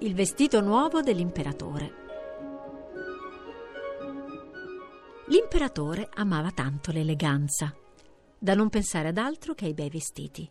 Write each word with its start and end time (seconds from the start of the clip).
Il 0.00 0.14
vestito 0.14 0.60
nuovo 0.60 1.00
dell'imperatore. 1.00 2.04
L'imperatore 5.28 6.10
amava 6.12 6.50
tanto 6.50 6.92
l'eleganza, 6.92 7.74
da 8.38 8.54
non 8.54 8.68
pensare 8.68 9.08
ad 9.08 9.16
altro 9.16 9.54
che 9.54 9.64
ai 9.64 9.72
bei 9.72 9.88
vestiti. 9.88 10.48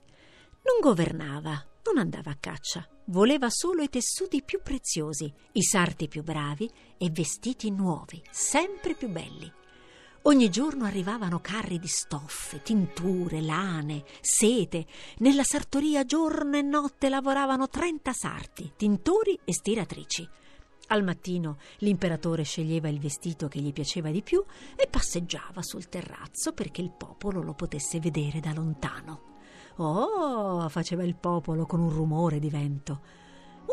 Non 0.64 0.80
governava, 0.82 1.64
non 1.86 2.00
andava 2.00 2.32
a 2.32 2.38
caccia, 2.40 2.88
voleva 3.06 3.52
solo 3.52 3.84
i 3.84 3.90
tessuti 3.90 4.42
più 4.42 4.62
preziosi, 4.64 5.32
i 5.52 5.62
sarti 5.62 6.08
più 6.08 6.24
bravi 6.24 6.68
e 6.98 7.12
vestiti 7.12 7.70
nuovi, 7.70 8.24
sempre 8.32 8.96
più 8.96 9.10
belli. 9.10 9.52
Ogni 10.28 10.50
giorno 10.50 10.86
arrivavano 10.86 11.40
carri 11.40 11.78
di 11.78 11.88
stoffe, 11.88 12.64
tinture, 12.64 13.42
lane, 13.42 14.04
sete. 14.22 14.88
Nella 15.20 15.44
sartoria 15.44 16.04
giorno 16.04 16.58
e 16.58 16.64
notte 16.64 17.10
lavoravano 17.10 17.70
trenta 17.70 18.12
sarti, 18.12 18.74
tintori 18.76 19.40
e 19.46 19.54
stiratrici. 19.54 20.28
Al 20.88 21.04
mattino 21.04 21.58
l'imperatore 21.78 22.42
sceglieva 22.42 22.90
il 22.90 23.00
vestito 23.00 23.48
che 23.48 23.60
gli 23.60 23.72
piaceva 23.72 24.10
di 24.10 24.24
più 24.24 24.44
e 24.76 24.88
passeggiava 24.88 25.62
sul 25.62 25.90
terrazzo 25.90 26.54
perché 26.54 26.82
il 26.82 26.92
popolo 26.92 27.44
lo 27.44 27.54
potesse 27.54 28.00
vedere 28.00 28.40
da 28.40 28.52
lontano. 28.52 29.34
Oh, 29.76 30.68
faceva 30.70 31.04
il 31.04 31.16
popolo 31.16 31.68
con 31.68 31.80
un 31.80 31.92
rumore 31.92 32.40
di 32.40 32.50
vento. 32.50 33.02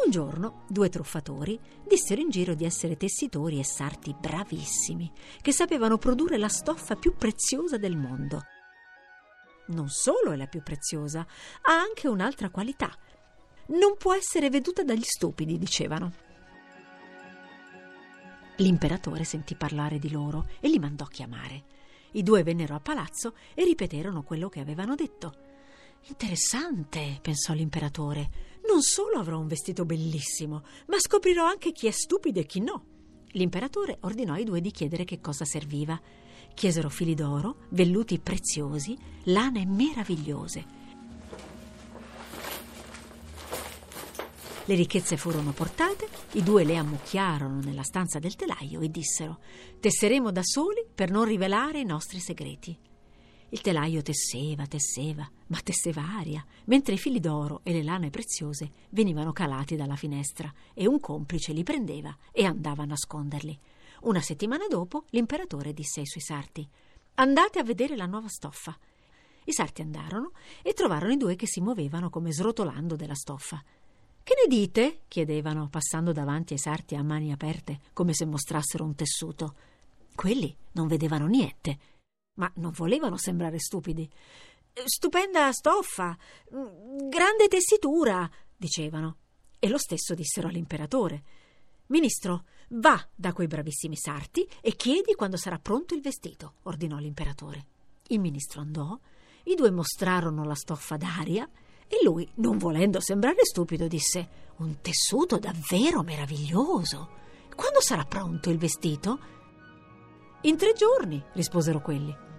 Un 0.04 0.10
giorno 0.10 0.64
due 0.68 0.88
truffatori 0.88 1.58
dissero 1.86 2.20
in 2.20 2.28
giro 2.28 2.54
di 2.54 2.64
essere 2.64 2.96
tessitori 2.96 3.58
e 3.58 3.64
sarti 3.64 4.14
bravissimi, 4.18 5.10
che 5.40 5.52
sapevano 5.52 5.96
produrre 5.96 6.38
la 6.38 6.48
stoffa 6.48 6.96
più 6.96 7.14
preziosa 7.14 7.76
del 7.76 7.96
mondo. 7.96 8.42
Non 9.66 9.88
solo 9.88 10.32
è 10.32 10.36
la 10.36 10.46
più 10.46 10.62
preziosa, 10.62 11.20
ha 11.20 11.72
anche 11.72 12.08
un'altra 12.08 12.50
qualità. 12.50 12.90
Non 13.68 13.96
può 13.96 14.12
essere 14.12 14.50
veduta 14.50 14.82
dagli 14.82 15.04
stupidi, 15.04 15.56
dicevano. 15.56 16.12
L'imperatore 18.56 19.22
sentì 19.22 19.54
parlare 19.54 19.98
di 19.98 20.10
loro 20.10 20.48
e 20.60 20.68
li 20.68 20.80
mandò 20.80 21.04
chiamare. 21.04 21.64
I 22.12 22.22
due 22.24 22.42
vennero 22.42 22.74
a 22.74 22.80
palazzo 22.80 23.34
e 23.54 23.62
ripeterono 23.64 24.24
quello 24.24 24.48
che 24.48 24.60
avevano 24.60 24.96
detto. 24.96 25.50
Interessante, 26.08 27.18
pensò 27.22 27.52
l'imperatore. 27.52 28.50
Non 28.72 28.80
solo 28.80 29.18
avrò 29.18 29.38
un 29.38 29.48
vestito 29.48 29.84
bellissimo, 29.84 30.62
ma 30.86 30.98
scoprirò 30.98 31.44
anche 31.44 31.72
chi 31.72 31.88
è 31.88 31.90
stupido 31.90 32.40
e 32.40 32.46
chi 32.46 32.60
no. 32.60 32.84
L'imperatore 33.32 33.98
ordinò 34.00 34.32
ai 34.32 34.44
due 34.44 34.62
di 34.62 34.70
chiedere 34.70 35.04
che 35.04 35.20
cosa 35.20 35.44
serviva. 35.44 36.00
Chiesero 36.54 36.88
fili 36.88 37.12
d'oro, 37.12 37.66
velluti 37.68 38.18
preziosi, 38.18 38.96
lane 39.24 39.66
meravigliose. 39.66 40.64
Le 44.64 44.74
ricchezze 44.74 45.18
furono 45.18 45.52
portate, 45.52 46.08
i 46.32 46.42
due 46.42 46.64
le 46.64 46.76
ammucchiarono 46.76 47.60
nella 47.60 47.82
stanza 47.82 48.18
del 48.18 48.36
telaio 48.36 48.80
e 48.80 48.88
dissero: 48.88 49.40
Tesseremo 49.80 50.32
da 50.32 50.42
soli 50.42 50.82
per 50.94 51.10
non 51.10 51.26
rivelare 51.26 51.80
i 51.80 51.84
nostri 51.84 52.20
segreti. 52.20 52.90
Il 53.52 53.60
telaio 53.60 54.00
tesseva, 54.00 54.66
tesseva, 54.66 55.30
ma 55.48 55.60
tesseva 55.60 56.16
aria, 56.16 56.42
mentre 56.64 56.94
i 56.94 56.98
fili 56.98 57.20
d'oro 57.20 57.60
e 57.64 57.72
le 57.72 57.82
lane 57.82 58.08
preziose 58.08 58.70
venivano 58.88 59.32
calati 59.32 59.76
dalla 59.76 59.94
finestra 59.94 60.50
e 60.72 60.86
un 60.86 60.98
complice 61.00 61.52
li 61.52 61.62
prendeva 61.62 62.16
e 62.30 62.46
andava 62.46 62.84
a 62.84 62.86
nasconderli. 62.86 63.58
Una 64.02 64.22
settimana 64.22 64.66
dopo 64.68 65.04
l'imperatore 65.10 65.74
disse 65.74 66.00
ai 66.00 66.06
suoi 66.06 66.22
sarti: 66.22 66.66
Andate 67.16 67.58
a 67.58 67.62
vedere 67.62 67.94
la 67.94 68.06
nuova 68.06 68.28
stoffa. 68.28 68.74
I 69.44 69.52
sarti 69.52 69.82
andarono 69.82 70.32
e 70.62 70.72
trovarono 70.72 71.12
i 71.12 71.18
due 71.18 71.36
che 71.36 71.46
si 71.46 71.60
muovevano 71.60 72.08
come 72.08 72.32
srotolando 72.32 72.96
della 72.96 73.14
stoffa. 73.14 73.62
Che 74.22 74.34
ne 74.34 74.48
dite? 74.48 75.00
chiedevano, 75.08 75.68
passando 75.68 76.12
davanti 76.12 76.54
ai 76.54 76.58
sarti 76.58 76.94
a 76.94 77.02
mani 77.02 77.32
aperte, 77.32 77.80
come 77.92 78.14
se 78.14 78.24
mostrassero 78.24 78.82
un 78.82 78.94
tessuto. 78.94 79.54
Quelli 80.14 80.56
non 80.72 80.86
vedevano 80.86 81.26
niente 81.26 81.90
ma 82.34 82.50
non 82.56 82.70
volevano 82.70 83.16
sembrare 83.16 83.58
stupidi. 83.58 84.08
Stupenda 84.84 85.52
stoffa, 85.52 86.16
grande 86.48 87.48
tessitura, 87.48 88.28
dicevano. 88.56 89.16
E 89.58 89.68
lo 89.68 89.78
stesso 89.78 90.14
dissero 90.14 90.48
all'imperatore. 90.48 91.22
Ministro, 91.86 92.44
va 92.70 93.06
da 93.14 93.32
quei 93.32 93.46
bravissimi 93.46 93.96
sarti 93.96 94.48
e 94.60 94.74
chiedi 94.76 95.14
quando 95.14 95.36
sarà 95.36 95.58
pronto 95.58 95.94
il 95.94 96.00
vestito, 96.00 96.54
ordinò 96.62 96.96
l'imperatore. 96.96 97.66
Il 98.08 98.18
ministro 98.18 98.60
andò, 98.60 98.98
i 99.44 99.54
due 99.54 99.70
mostrarono 99.70 100.44
la 100.44 100.54
stoffa 100.54 100.96
d'aria 100.96 101.48
e 101.86 101.98
lui, 102.02 102.28
non 102.36 102.56
volendo 102.56 102.98
sembrare 103.00 103.44
stupido, 103.44 103.86
disse: 103.86 104.28
Un 104.56 104.80
tessuto 104.80 105.38
davvero 105.38 106.02
meraviglioso. 106.02 107.20
Quando 107.54 107.82
sarà 107.82 108.04
pronto 108.04 108.48
il 108.48 108.56
vestito? 108.56 109.18
In 110.42 110.56
tre 110.56 110.72
giorni, 110.72 111.22
risposero 111.34 111.80
quelli. 111.80 112.30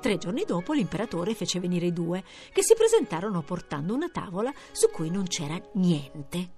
Tre 0.00 0.16
giorni 0.16 0.44
dopo 0.46 0.72
l'imperatore 0.72 1.34
fece 1.34 1.60
venire 1.60 1.84
i 1.84 1.92
due, 1.92 2.24
che 2.54 2.62
si 2.62 2.74
presentarono 2.74 3.42
portando 3.42 3.94
una 3.94 4.08
tavola 4.08 4.50
su 4.72 4.88
cui 4.88 5.10
non 5.10 5.24
c'era 5.24 5.60
niente. 5.74 6.52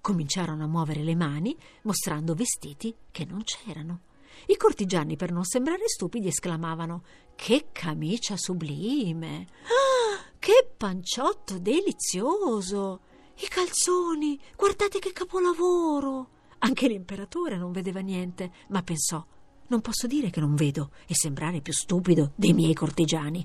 Cominciarono 0.00 0.62
a 0.62 0.68
muovere 0.68 1.02
le 1.02 1.16
mani, 1.16 1.56
mostrando 1.82 2.34
vestiti 2.34 2.94
che 3.10 3.24
non 3.24 3.42
c'erano. 3.42 4.02
I 4.46 4.56
cortigiani, 4.56 5.16
per 5.16 5.32
non 5.32 5.42
sembrare 5.42 5.88
stupidi, 5.88 6.28
esclamavano: 6.28 7.02
Che 7.34 7.70
camicia 7.72 8.36
sublime! 8.36 9.48
Ah, 9.64 10.30
che 10.38 10.70
panciotto 10.76 11.58
delizioso! 11.58 13.00
I 13.38 13.48
calzoni! 13.48 14.38
Guardate 14.54 15.00
che 15.00 15.10
capolavoro! 15.10 16.28
Anche 16.58 16.86
l'imperatore 16.86 17.56
non 17.56 17.72
vedeva 17.72 17.98
niente, 17.98 18.52
ma 18.68 18.82
pensò 18.82 19.26
non 19.68 19.80
posso 19.80 20.06
dire 20.06 20.30
che 20.30 20.40
non 20.40 20.54
vedo 20.54 20.90
e 21.06 21.14
sembrare 21.14 21.60
più 21.60 21.72
stupido 21.72 22.32
dei 22.34 22.52
miei 22.52 22.74
cortigiani. 22.74 23.44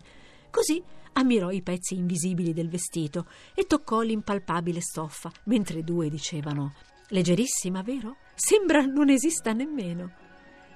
Così 0.49 0.81
ammirò 1.13 1.51
i 1.51 1.61
pezzi 1.61 1.95
invisibili 1.95 2.53
del 2.53 2.69
vestito 2.69 3.25
e 3.53 3.65
toccò 3.65 4.01
l'impalpabile 4.01 4.81
stoffa, 4.81 5.31
mentre 5.45 5.83
due 5.83 6.09
dicevano 6.09 6.73
Leggerissima, 7.09 7.81
vero? 7.81 8.15
Sembra 8.35 8.85
non 8.85 9.09
esista 9.09 9.51
nemmeno. 9.51 10.11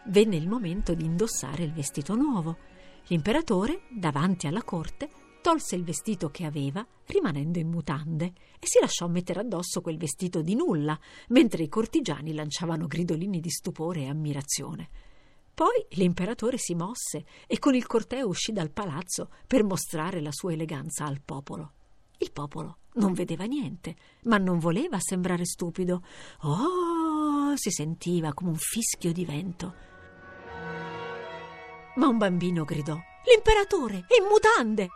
Venne 0.07 0.35
il 0.35 0.50
momento 0.50 0.94
di 0.94 1.05
indossare 1.05 1.63
il 1.63 1.72
vestito 1.72 2.13
nuovo. 2.16 2.57
L'imperatore, 3.07 3.84
davanti 3.89 4.45
alla 4.45 4.63
corte, 4.63 5.09
tolse 5.41 5.75
il 5.75 5.85
vestito 5.85 6.29
che 6.29 6.44
aveva, 6.44 6.85
rimanendo 7.05 7.57
in 7.57 7.69
mutande, 7.69 8.34
e 8.59 8.67
si 8.67 8.79
lasciò 8.81 9.07
mettere 9.07 9.39
addosso 9.39 9.79
quel 9.79 9.97
vestito 9.97 10.41
di 10.41 10.55
nulla, 10.55 11.00
mentre 11.29 11.63
i 11.63 11.69
cortigiani 11.69 12.34
lanciavano 12.34 12.85
gridolini 12.85 13.39
di 13.39 13.50
stupore 13.50 14.01
e 14.01 14.09
ammirazione. 14.09 14.89
Poi 15.55 15.85
l'imperatore 15.91 16.57
si 16.57 16.75
mosse 16.75 17.23
e 17.47 17.59
con 17.59 17.75
il 17.75 17.88
corteo 17.88 18.27
uscì 18.27 18.51
dal 18.51 18.71
palazzo 18.71 19.29
per 19.47 19.63
mostrare 19.63 20.19
la 20.19 20.33
sua 20.33 20.51
eleganza 20.51 21.05
al 21.05 21.21
popolo. 21.23 21.71
Il 22.17 22.33
popolo 22.33 22.79
non 22.95 23.13
vedeva 23.13 23.45
niente, 23.45 23.95
ma 24.23 24.38
non 24.38 24.59
voleva 24.59 24.97
sembrare 24.99 25.45
stupido. 25.45 26.03
Oh, 26.41 27.55
si 27.55 27.71
sentiva 27.71 28.33
come 28.33 28.49
un 28.49 28.57
fischio 28.57 29.13
di 29.13 29.23
vento. 29.23 29.73
Ma 31.95 32.07
un 32.07 32.17
bambino 32.17 32.66
gridò: 32.66 32.97
L'imperatore 33.23 34.05
è 34.09 34.22
in 34.22 34.27
mutande! 34.29 34.89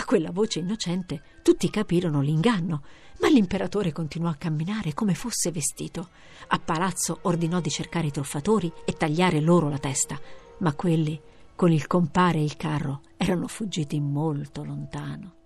A 0.00 0.04
quella 0.06 0.30
voce 0.30 0.60
innocente 0.60 1.20
tutti 1.42 1.68
capirono 1.68 2.22
l'inganno, 2.22 2.82
ma 3.20 3.28
l'imperatore 3.28 3.92
continuò 3.92 4.30
a 4.30 4.34
camminare 4.34 4.94
come 4.94 5.12
fosse 5.12 5.52
vestito. 5.52 6.08
A 6.48 6.58
palazzo 6.58 7.18
ordinò 7.24 7.60
di 7.60 7.68
cercare 7.68 8.06
i 8.06 8.10
truffatori 8.10 8.72
e 8.86 8.94
tagliare 8.94 9.40
loro 9.40 9.68
la 9.68 9.76
testa, 9.76 10.18
ma 10.60 10.72
quelli, 10.72 11.20
con 11.54 11.70
il 11.70 11.86
compare 11.86 12.38
e 12.38 12.44
il 12.44 12.56
carro, 12.56 13.02
erano 13.18 13.46
fuggiti 13.46 14.00
molto 14.00 14.64
lontano. 14.64 15.39